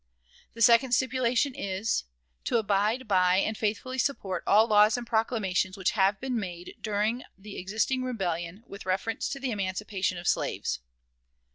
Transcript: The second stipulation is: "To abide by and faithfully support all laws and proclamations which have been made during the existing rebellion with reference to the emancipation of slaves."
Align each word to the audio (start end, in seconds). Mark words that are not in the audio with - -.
The 0.55 0.63
second 0.63 0.93
stipulation 0.93 1.53
is: 1.53 2.05
"To 2.45 2.57
abide 2.57 3.07
by 3.07 3.35
and 3.35 3.55
faithfully 3.55 3.99
support 3.99 4.43
all 4.47 4.65
laws 4.67 4.97
and 4.97 5.05
proclamations 5.05 5.77
which 5.77 5.91
have 5.91 6.19
been 6.19 6.39
made 6.39 6.73
during 6.81 7.21
the 7.37 7.55
existing 7.57 8.01
rebellion 8.03 8.63
with 8.65 8.87
reference 8.87 9.29
to 9.29 9.39
the 9.39 9.51
emancipation 9.51 10.17
of 10.17 10.27
slaves." 10.27 10.79